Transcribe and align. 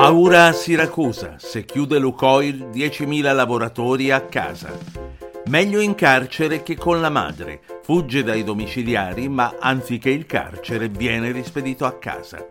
Paura 0.00 0.46
a 0.46 0.52
Siracusa, 0.54 1.34
se 1.36 1.66
chiude 1.66 1.98
Lucoil 1.98 2.70
10.000 2.72 3.34
lavoratori 3.34 4.10
a 4.10 4.22
casa. 4.22 4.72
Meglio 5.48 5.78
in 5.80 5.94
carcere 5.94 6.62
che 6.62 6.74
con 6.74 7.02
la 7.02 7.10
madre. 7.10 7.60
Fugge 7.82 8.22
dai 8.22 8.42
domiciliari, 8.42 9.28
ma 9.28 9.56
anziché 9.60 10.08
il 10.08 10.24
carcere 10.24 10.88
viene 10.88 11.32
rispedito 11.32 11.84
a 11.84 11.98
casa. 11.98 12.46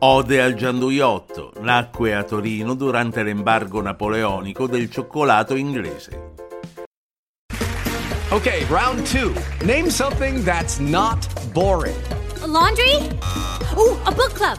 Ode 0.00 0.42
al 0.42 0.54
gianduiotto, 0.54 1.52
nacque 1.60 2.16
a 2.16 2.24
Torino 2.24 2.74
durante 2.74 3.22
l'embargo 3.22 3.80
napoleonico 3.80 4.66
del 4.66 4.90
cioccolato 4.90 5.54
inglese. 5.54 6.32
Ok, 8.30 8.66
round 8.68 9.08
2. 9.08 9.32
Name 9.66 9.88
something 9.88 10.42
that's 10.42 10.78
not 10.78 11.28
boring. 11.52 11.94
A 12.42 12.46
laundry? 12.48 12.96
Ooh, 13.76 13.96
a 14.02 14.10
book 14.10 14.32
club. 14.32 14.58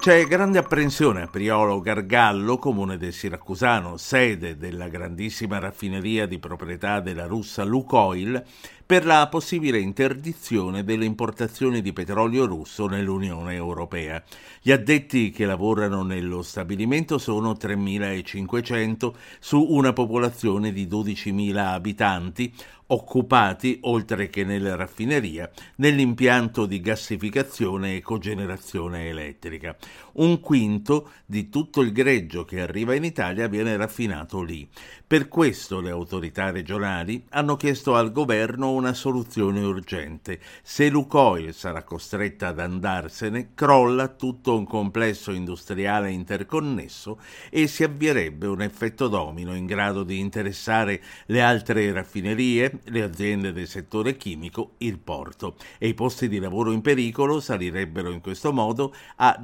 C'è 0.00 0.24
grande 0.24 0.56
apprensione 0.56 1.20
a 1.20 1.26
Priolo 1.26 1.78
Gargallo, 1.78 2.56
comune 2.56 2.96
del 2.96 3.12
Siracusano, 3.12 3.98
sede 3.98 4.56
della 4.56 4.88
grandissima 4.88 5.58
raffineria 5.58 6.24
di 6.24 6.38
proprietà 6.38 7.00
della 7.00 7.26
russa 7.26 7.64
Lukoil, 7.64 8.42
per 8.86 9.04
la 9.04 9.28
possibile 9.28 9.78
interdizione 9.78 10.84
delle 10.84 11.04
importazioni 11.04 11.82
di 11.82 11.92
petrolio 11.92 12.46
russo 12.46 12.86
nell'Unione 12.86 13.54
Europea. 13.54 14.20
Gli 14.62 14.72
addetti 14.72 15.30
che 15.30 15.44
lavorano 15.44 16.02
nello 16.02 16.40
stabilimento 16.40 17.18
sono 17.18 17.52
3.500 17.52 19.12
su 19.38 19.64
una 19.68 19.92
popolazione 19.92 20.72
di 20.72 20.86
12.000 20.86 21.56
abitanti, 21.58 22.52
occupati, 22.88 23.78
oltre 23.82 24.28
che 24.28 24.42
nella 24.42 24.74
raffineria, 24.74 25.48
nell'impianto 25.76 26.66
di 26.66 26.80
gassificazione 26.80 27.94
e 27.94 28.00
cogenerazione 28.00 29.08
elettrica. 29.08 29.76
Un 30.12 30.40
quinto 30.40 31.10
di 31.24 31.48
tutto 31.48 31.80
il 31.80 31.92
greggio 31.92 32.44
che 32.44 32.60
arriva 32.60 32.94
in 32.94 33.04
Italia 33.04 33.46
viene 33.48 33.76
raffinato 33.76 34.42
lì. 34.42 34.68
Per 35.06 35.28
questo 35.28 35.80
le 35.80 35.90
autorità 35.90 36.50
regionali 36.50 37.24
hanno 37.30 37.56
chiesto 37.56 37.94
al 37.96 38.12
governo 38.12 38.72
una 38.72 38.92
soluzione 38.92 39.60
urgente. 39.60 40.40
Se 40.62 40.88
Lucoil 40.88 41.52
sarà 41.52 41.82
costretta 41.82 42.48
ad 42.48 42.60
andarsene, 42.60 43.50
crolla 43.54 44.08
tutto 44.08 44.56
un 44.56 44.66
complesso 44.66 45.32
industriale 45.32 46.10
interconnesso 46.10 47.20
e 47.50 47.66
si 47.66 47.82
avvierebbe 47.82 48.46
un 48.46 48.62
effetto 48.62 49.08
domino 49.08 49.54
in 49.54 49.66
grado 49.66 50.02
di 50.04 50.18
interessare 50.18 51.02
le 51.26 51.42
altre 51.42 51.90
raffinerie, 51.92 52.80
le 52.84 53.02
aziende 53.02 53.52
del 53.52 53.66
settore 53.66 54.16
chimico, 54.16 54.74
il 54.78 54.98
porto 54.98 55.56
e 55.78 55.88
i 55.88 55.94
posti 55.94 56.28
di 56.28 56.38
lavoro 56.38 56.72
in 56.72 56.82
pericolo 56.82 57.40
salirebbero 57.40 58.10
in 58.10 58.20
questo 58.20 58.52
modo 58.52 58.94
a 59.16 59.36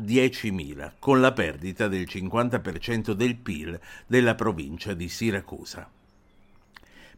10.000, 0.43 0.93
con 0.99 1.21
la 1.21 1.33
perdita 1.33 1.89
del 1.89 2.07
50% 2.07 3.13
del 3.13 3.37
PIL 3.37 3.81
della 4.07 4.35
provincia 4.35 4.95
di 4.95 5.09
Siracusa. 5.09 5.91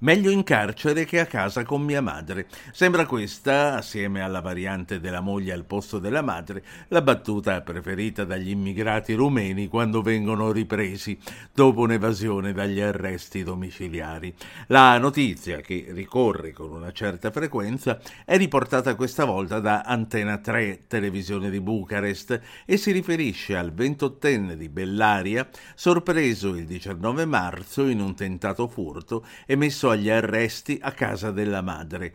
Meglio 0.00 0.30
in 0.30 0.44
carcere 0.44 1.04
che 1.04 1.18
a 1.18 1.26
casa 1.26 1.64
con 1.64 1.82
mia 1.82 2.00
madre. 2.00 2.46
Sembra 2.70 3.04
questa, 3.04 3.74
assieme 3.74 4.20
alla 4.20 4.40
variante 4.40 5.00
della 5.00 5.18
moglie 5.18 5.52
al 5.52 5.64
posto 5.64 5.98
della 5.98 6.22
madre, 6.22 6.62
la 6.88 7.02
battuta 7.02 7.60
preferita 7.62 8.24
dagli 8.24 8.50
immigrati 8.50 9.14
rumeni 9.14 9.66
quando 9.66 10.00
vengono 10.00 10.52
ripresi 10.52 11.18
dopo 11.52 11.80
un'evasione 11.80 12.52
dagli 12.52 12.78
arresti 12.78 13.42
domiciliari. 13.42 14.32
La 14.68 14.96
notizia, 14.98 15.60
che 15.62 15.86
ricorre 15.88 16.52
con 16.52 16.70
una 16.70 16.92
certa 16.92 17.32
frequenza, 17.32 17.98
è 18.24 18.36
riportata 18.36 18.94
questa 18.94 19.24
volta 19.24 19.58
da 19.58 19.80
Antena 19.80 20.38
3, 20.38 20.84
televisione 20.86 21.50
di 21.50 21.60
Bucarest, 21.60 22.40
e 22.64 22.76
si 22.76 22.92
riferisce 22.92 23.56
al 23.56 23.72
ventottenne 23.72 24.56
di 24.56 24.68
Bellaria, 24.68 25.48
sorpreso 25.74 26.54
il 26.54 26.66
19 26.66 27.24
marzo 27.24 27.84
in 27.88 27.98
un 27.98 28.14
tentato 28.14 28.68
furto 28.68 29.26
e 29.44 29.56
messo 29.56 29.86
agli 29.90 30.10
arresti 30.10 30.78
a 30.80 30.92
casa 30.92 31.30
della 31.30 31.62
madre. 31.62 32.12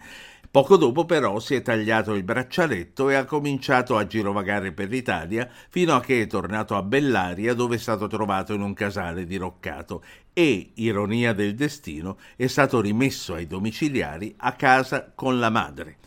Poco 0.53 0.77
dopo 0.77 1.05
però 1.05 1.39
si 1.39 1.55
è 1.55 1.63
tagliato 1.63 2.13
il 2.13 2.21
braccialetto 2.21 3.09
e 3.09 3.15
ha 3.15 3.25
cominciato 3.25 3.97
a 3.97 4.05
girovagare 4.05 4.71
per 4.71 4.87
l'Italia 4.87 5.49
fino 5.67 5.95
a 5.95 5.99
che 5.99 6.21
è 6.21 6.27
tornato 6.27 6.75
a 6.75 6.83
Bellaria 6.83 7.55
dove 7.55 7.77
è 7.77 7.79
stato 7.79 8.05
trovato 8.05 8.53
in 8.53 8.61
un 8.61 8.75
casale 8.75 9.25
diroccato 9.25 10.03
e, 10.31 10.73
ironia 10.75 11.33
del 11.33 11.55
destino, 11.55 12.19
è 12.35 12.45
stato 12.45 12.81
rimesso 12.81 13.33
ai 13.33 13.47
domiciliari 13.47 14.35
a 14.37 14.53
casa 14.53 15.11
con 15.15 15.39
la 15.39 15.49
madre. 15.49 15.97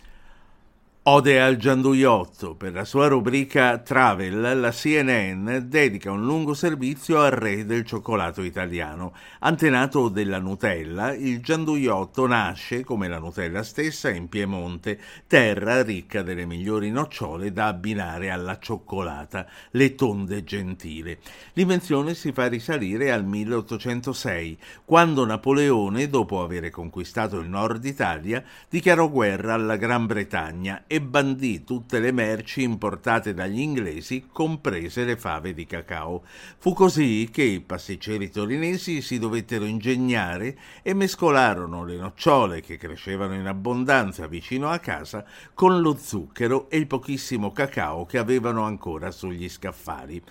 Ode 1.09 1.41
al 1.41 1.57
gianduiotto. 1.57 2.57
Per 2.57 2.73
la 2.73 2.85
sua 2.85 3.07
rubrica 3.07 3.79
Travel, 3.79 4.59
la 4.59 4.73
CNN 4.73 5.59
dedica 5.69 6.11
un 6.11 6.25
lungo 6.25 6.53
servizio 6.53 7.23
al 7.23 7.31
re 7.31 7.65
del 7.65 7.85
cioccolato 7.85 8.43
italiano. 8.43 9.15
Antenato 9.39 10.09
della 10.09 10.41
Nutella, 10.41 11.15
il 11.15 11.41
gianduiotto 11.41 12.27
nasce, 12.27 12.83
come 12.83 13.07
la 13.07 13.21
Nutella 13.21 13.63
stessa, 13.63 14.11
in 14.11 14.29
Piemonte, 14.29 14.99
terra 15.29 15.85
ricca 15.85 16.23
delle 16.23 16.45
migliori 16.45 16.91
nocciole 16.91 17.53
da 17.53 17.69
abbinare 17.69 18.31
alla 18.31 18.59
cioccolata, 18.59 19.47
le 19.71 19.95
tonde 19.95 20.43
gentile. 20.43 21.19
L'invenzione 21.53 22.15
si 22.15 22.33
fa 22.33 22.49
risalire 22.49 23.13
al 23.13 23.25
1806, 23.25 24.59
quando 24.85 25.25
Napoleone, 25.25 26.09
dopo 26.09 26.43
aver 26.43 26.69
conquistato 26.71 27.39
il 27.39 27.49
nord 27.49 27.85
Italia, 27.85 28.43
dichiarò 28.69 29.09
guerra 29.09 29.55
alla 29.55 29.77
Gran 29.77 30.07
Bretagna 30.07 30.83
e 30.89 30.95
bandì 31.01 31.65
tutte 31.65 31.99
le 32.01 32.13
merci 32.13 32.63
importate 32.63 33.35
dagli 33.35 33.61
inglesi, 33.61 34.27
comprese 34.31 35.05
le 35.05 35.17
fave 35.17 35.55
di 35.55 35.67
cacao. 35.67 36.23
Fu 36.59 36.73
così 36.73 37.29
che 37.33 37.43
i 37.43 37.61
pasticceri 37.61 38.31
torinesi 38.31 39.01
si 39.01 39.19
dovettero 39.19 39.65
ingegnare 39.65 40.59
e 40.83 40.95
mescolarono 40.95 41.85
le 41.85 41.97
nocciole 41.97 42.61
che 42.61 42.77
crescevano 42.77 43.35
in 43.35 43.47
abbondanza 43.47 44.27
vicino 44.27 44.69
a 44.69 44.79
casa 44.79 45.25
con 45.55 45.81
lo 45.81 45.97
zucchero 45.97 46.69
e 46.71 46.77
il 46.77 46.87
pochissimo 46.87 47.53
cacao 47.53 48.07
che 48.07 48.19
avevano 48.19 48.65
ancora 48.65 49.11
sugli 49.11 49.49
scaffali. 49.49 50.23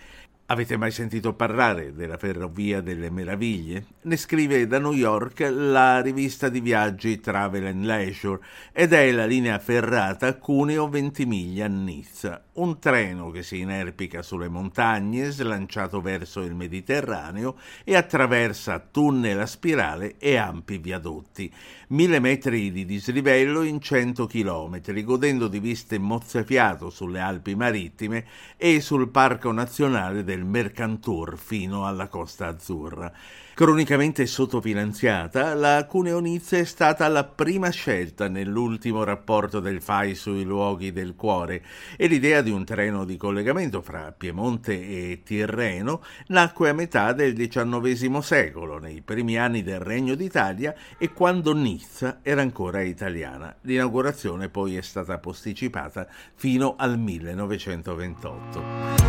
Avete 0.47 0.77
mai 0.77 0.91
sentito 0.91 1.33
parlare 1.33 1.91
della 1.91 2.17
Ferrovia 2.17 2.79
delle 2.79 3.09
Meraviglie? 3.09 3.85
Ne 4.01 4.15
scrive 4.15 4.67
da 4.67 4.77
New 4.77 4.93
York 4.93 5.39
la 5.39 6.01
rivista 6.01 6.49
di 6.49 6.59
viaggi 6.59 7.19
Travel 7.19 7.65
and 7.65 7.83
Leisure 7.83 8.39
ed 8.71 8.93
è 8.93 9.11
la 9.11 9.25
linea 9.25 9.57
ferrata 9.57 10.37
Cuneo-Ventimiglia-Nizza, 10.37 12.43
un 12.53 12.77
treno 12.77 13.31
che 13.31 13.41
si 13.41 13.57
inerpica 13.57 14.21
sulle 14.21 14.47
montagne, 14.47 15.31
slanciato 15.31 15.99
verso 15.99 16.41
il 16.41 16.53
Mediterraneo 16.53 17.55
e 17.83 17.95
attraversa 17.95 18.77
tunnel 18.91 19.39
a 19.39 19.47
spirale 19.47 20.13
e 20.19 20.35
ampi 20.35 20.77
viadotti. 20.77 21.51
Mille 21.87 22.19
metri 22.19 22.71
di 22.71 22.85
dislivello 22.85 23.63
in 23.63 23.81
cento 23.81 24.27
chilometri, 24.27 25.03
godendo 25.03 25.47
di 25.47 25.59
viste 25.59 25.97
mozzafiato 25.97 26.91
sulle 26.91 27.19
Alpi 27.19 27.55
marittime 27.55 28.25
e 28.57 28.79
sul 28.79 29.09
Parco 29.09 29.51
Nazionale 29.51 30.23
del 30.23 30.33
Mercantour 30.43 31.37
fino 31.37 31.85
alla 31.85 32.07
Costa 32.07 32.47
Azzurra. 32.47 33.13
Cronicamente 33.55 34.25
sottofinanziata, 34.25 35.53
la 35.53 35.85
Cuneonizza 35.85 36.57
è 36.57 36.65
stata 36.65 37.07
la 37.07 37.23
prima 37.23 37.69
scelta 37.69 38.27
nell'ultimo 38.27 39.05
rapporto 39.05 39.61
del 39.61 39.81
FAI 39.81 40.13
sui 40.13 40.43
luoghi 40.43 40.91
del 40.91 41.15
cuore 41.15 41.63
e 41.95 42.07
l'idea 42.07 42.41
di 42.41 42.51
un 42.51 42.65
treno 42.65 43.05
di 43.05 43.15
collegamento 43.15 43.81
fra 43.81 44.11
Piemonte 44.11 44.73
e 44.73 45.21
Tirreno 45.23 46.03
nacque 46.27 46.67
a 46.67 46.73
metà 46.73 47.13
del 47.13 47.33
XIX 47.33 48.19
secolo, 48.19 48.77
nei 48.77 49.01
primi 49.01 49.37
anni 49.37 49.63
del 49.63 49.79
Regno 49.79 50.15
d'Italia 50.15 50.75
e 50.97 51.13
quando 51.13 51.53
Nizza 51.53 52.19
era 52.23 52.41
ancora 52.41 52.81
italiana. 52.81 53.55
L'inaugurazione 53.61 54.49
poi 54.49 54.75
è 54.75 54.81
stata 54.81 55.17
posticipata 55.17 56.05
fino 56.33 56.75
al 56.77 56.99
1928. 56.99 59.04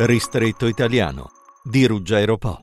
Ristretto 0.00 0.66
italiano 0.66 1.32
di 1.64 1.84
Ruggero 1.84 2.36
Po. 2.36 2.60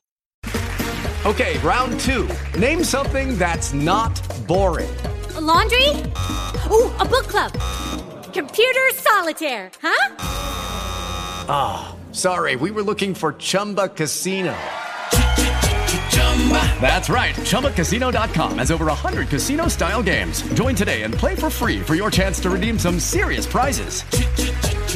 Ok, 1.24 1.58
round 1.62 1.98
2. 2.00 2.26
Name 2.58 2.82
something 2.82 3.36
that's 3.36 3.74
not 3.74 4.18
boring. 4.46 4.88
A 5.34 5.40
laundry? 5.40 5.90
Oh, 6.70 6.90
a 6.98 7.04
book 7.04 7.26
club. 7.26 7.52
Computer 8.32 8.88
solitaire, 8.94 9.70
huh? 9.82 10.14
Ah, 11.48 11.88
oh, 11.88 12.14
sorry. 12.14 12.56
We 12.56 12.70
were 12.70 12.82
looking 12.82 13.14
for 13.14 13.34
Chumba 13.34 13.88
Casino. 13.88 14.54
That's 16.80 17.08
right. 17.10 17.34
ChumbaCasino.com 17.34 18.58
has 18.58 18.70
over 18.70 18.86
100 18.86 19.28
casino 19.28 19.68
style 19.68 20.02
games. 20.02 20.42
Join 20.54 20.74
today 20.74 21.02
and 21.02 21.12
play 21.12 21.34
for 21.34 21.50
free 21.50 21.80
for 21.80 21.94
your 21.94 22.10
chance 22.10 22.40
to 22.40 22.50
redeem 22.50 22.78
some 22.78 23.00
serious 23.00 23.46
prizes. 23.46 24.04